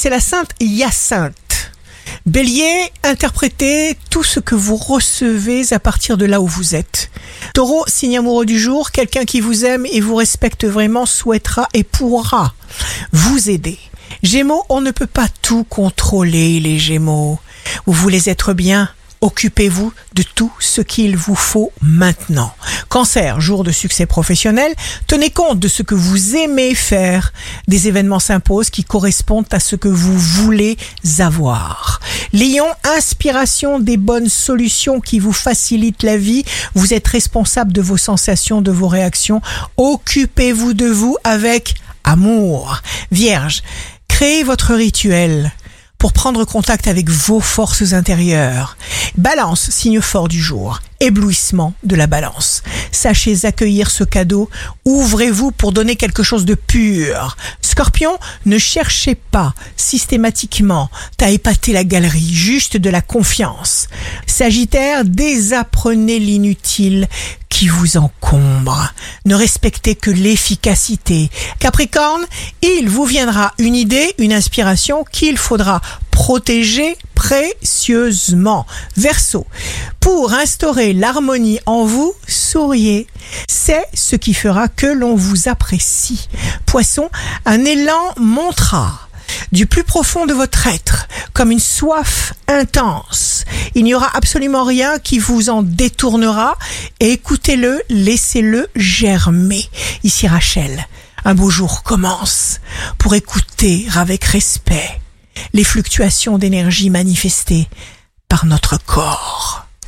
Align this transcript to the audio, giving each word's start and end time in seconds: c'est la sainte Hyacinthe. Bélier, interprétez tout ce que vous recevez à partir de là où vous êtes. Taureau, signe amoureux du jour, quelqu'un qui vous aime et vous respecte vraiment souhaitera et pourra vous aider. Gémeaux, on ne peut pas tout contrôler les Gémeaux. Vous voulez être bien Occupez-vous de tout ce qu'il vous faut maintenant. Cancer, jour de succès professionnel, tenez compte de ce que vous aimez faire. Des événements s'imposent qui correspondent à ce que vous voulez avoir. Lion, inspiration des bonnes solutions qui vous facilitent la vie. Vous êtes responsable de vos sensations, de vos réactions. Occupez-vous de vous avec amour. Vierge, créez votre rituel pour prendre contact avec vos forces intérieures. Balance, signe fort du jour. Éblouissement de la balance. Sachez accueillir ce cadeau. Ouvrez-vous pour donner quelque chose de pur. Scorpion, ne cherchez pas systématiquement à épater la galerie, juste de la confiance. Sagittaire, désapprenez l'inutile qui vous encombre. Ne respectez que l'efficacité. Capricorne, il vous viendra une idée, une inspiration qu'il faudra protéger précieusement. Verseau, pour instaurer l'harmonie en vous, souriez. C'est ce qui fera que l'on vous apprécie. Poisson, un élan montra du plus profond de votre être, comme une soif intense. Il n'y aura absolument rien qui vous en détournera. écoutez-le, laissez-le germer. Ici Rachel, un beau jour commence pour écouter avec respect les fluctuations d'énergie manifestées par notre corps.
c'est 0.00 0.08
la 0.08 0.18
sainte 0.18 0.52
Hyacinthe. 0.60 1.72
Bélier, 2.24 2.90
interprétez 3.04 3.98
tout 4.08 4.22
ce 4.22 4.40
que 4.40 4.54
vous 4.54 4.76
recevez 4.76 5.74
à 5.74 5.78
partir 5.78 6.16
de 6.16 6.24
là 6.24 6.40
où 6.40 6.46
vous 6.46 6.74
êtes. 6.74 7.10
Taureau, 7.52 7.84
signe 7.86 8.16
amoureux 8.16 8.46
du 8.46 8.58
jour, 8.58 8.92
quelqu'un 8.92 9.26
qui 9.26 9.42
vous 9.42 9.66
aime 9.66 9.84
et 9.84 10.00
vous 10.00 10.14
respecte 10.14 10.64
vraiment 10.64 11.04
souhaitera 11.04 11.68
et 11.74 11.84
pourra 11.84 12.54
vous 13.12 13.50
aider. 13.50 13.78
Gémeaux, 14.22 14.64
on 14.70 14.80
ne 14.80 14.90
peut 14.90 15.06
pas 15.06 15.28
tout 15.42 15.64
contrôler 15.64 16.60
les 16.60 16.78
Gémeaux. 16.78 17.38
Vous 17.84 17.92
voulez 17.92 18.30
être 18.30 18.54
bien 18.54 18.88
Occupez-vous 19.20 19.92
de 20.14 20.22
tout 20.22 20.52
ce 20.60 20.80
qu'il 20.80 21.16
vous 21.16 21.34
faut 21.34 21.72
maintenant. 21.82 22.52
Cancer, 22.88 23.40
jour 23.40 23.64
de 23.64 23.70
succès 23.70 24.06
professionnel, 24.06 24.72
tenez 25.06 25.30
compte 25.30 25.58
de 25.58 25.68
ce 25.68 25.82
que 25.82 25.94
vous 25.94 26.36
aimez 26.36 26.74
faire. 26.74 27.32
Des 27.68 27.86
événements 27.86 28.18
s'imposent 28.18 28.70
qui 28.70 28.82
correspondent 28.82 29.46
à 29.52 29.60
ce 29.60 29.76
que 29.76 29.88
vous 29.88 30.18
voulez 30.18 30.78
avoir. 31.18 32.00
Lion, 32.32 32.66
inspiration 32.96 33.78
des 33.78 33.96
bonnes 33.96 34.28
solutions 34.28 35.00
qui 35.00 35.18
vous 35.18 35.32
facilitent 35.32 36.02
la 36.02 36.16
vie. 36.16 36.44
Vous 36.74 36.94
êtes 36.94 37.08
responsable 37.08 37.72
de 37.72 37.82
vos 37.82 37.98
sensations, 37.98 38.62
de 38.62 38.70
vos 38.70 38.88
réactions. 38.88 39.42
Occupez-vous 39.76 40.72
de 40.72 40.86
vous 40.86 41.16
avec 41.24 41.74
amour. 42.04 42.80
Vierge, 43.10 43.62
créez 44.08 44.44
votre 44.44 44.74
rituel 44.74 45.52
pour 46.00 46.14
prendre 46.14 46.46
contact 46.46 46.88
avec 46.88 47.10
vos 47.10 47.40
forces 47.40 47.92
intérieures. 47.92 48.78
Balance, 49.18 49.68
signe 49.68 50.00
fort 50.00 50.28
du 50.28 50.40
jour. 50.40 50.80
Éblouissement 50.98 51.74
de 51.82 51.94
la 51.94 52.06
balance. 52.06 52.62
Sachez 52.90 53.44
accueillir 53.44 53.90
ce 53.90 54.02
cadeau. 54.04 54.48
Ouvrez-vous 54.86 55.50
pour 55.50 55.72
donner 55.72 55.96
quelque 55.96 56.22
chose 56.22 56.46
de 56.46 56.54
pur. 56.54 57.36
Scorpion, 57.80 58.18
ne 58.44 58.58
cherchez 58.58 59.14
pas 59.14 59.54
systématiquement 59.74 60.90
à 61.18 61.30
épater 61.30 61.72
la 61.72 61.82
galerie, 61.82 62.30
juste 62.30 62.76
de 62.76 62.90
la 62.90 63.00
confiance. 63.00 63.88
Sagittaire, 64.26 65.06
désapprenez 65.06 66.18
l'inutile 66.18 67.08
qui 67.48 67.68
vous 67.68 67.96
encombre. 67.96 68.92
Ne 69.24 69.34
respectez 69.34 69.94
que 69.94 70.10
l'efficacité. 70.10 71.30
Capricorne, 71.58 72.26
il 72.60 72.90
vous 72.90 73.06
viendra 73.06 73.54
une 73.58 73.74
idée, 73.74 74.12
une 74.18 74.34
inspiration 74.34 75.02
qu'il 75.10 75.38
faudra 75.38 75.80
protéger 76.10 76.98
précieusement. 77.14 78.66
Verseau, 78.98 79.46
pour 80.00 80.32
instaurer 80.32 80.92
l'harmonie 80.92 81.60
en 81.66 81.84
vous, 81.84 82.14
souriez. 82.26 83.06
C'est 83.48 83.84
ce 83.94 84.16
qui 84.16 84.34
fera 84.34 84.68
que 84.68 84.86
l'on 84.86 85.14
vous 85.14 85.48
apprécie. 85.48 86.28
Poisson, 86.66 87.10
un 87.44 87.64
élan 87.64 88.14
montra 88.16 89.08
du 89.52 89.66
plus 89.66 89.84
profond 89.84 90.26
de 90.26 90.32
votre 90.32 90.66
être, 90.66 91.06
comme 91.32 91.50
une 91.50 91.60
soif 91.60 92.34
intense. 92.48 93.44
Il 93.74 93.84
n'y 93.84 93.94
aura 93.94 94.10
absolument 94.14 94.64
rien 94.64 94.98
qui 94.98 95.18
vous 95.18 95.50
en 95.50 95.62
détournera. 95.62 96.56
écoutez-le, 96.98 97.82
laissez-le 97.88 98.68
germer. 98.74 99.64
Ici 100.02 100.26
Rachel, 100.26 100.86
un 101.24 101.34
beau 101.34 101.50
jour 101.50 101.82
commence 101.82 102.60
pour 102.98 103.14
écouter 103.14 103.86
avec 103.94 104.24
respect 104.24 105.00
les 105.52 105.64
fluctuations 105.64 106.38
d'énergie 106.38 106.90
manifestées 106.90 107.68
par 108.28 108.46
notre 108.46 108.78
corps. 108.84 109.66